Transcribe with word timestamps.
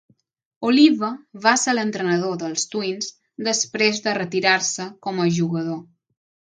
Oliva 0.69 1.09
va 1.43 1.51
ser 1.65 1.75
l'entrenador 1.75 2.41
dels 2.45 2.65
Twins 2.73 3.13
després 3.51 4.05
de 4.09 4.19
retirar-se 4.21 4.93
com 5.09 5.27
a 5.27 5.31
jugador. 5.41 5.83